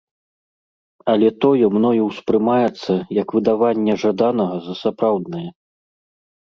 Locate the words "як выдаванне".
3.21-3.93